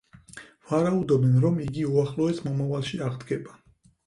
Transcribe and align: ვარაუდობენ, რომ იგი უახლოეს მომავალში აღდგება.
ვარაუდობენ, 0.71 1.35
რომ 1.43 1.59
იგი 1.67 1.83
უახლოეს 1.91 2.41
მომავალში 2.49 3.03
აღდგება. 3.11 3.57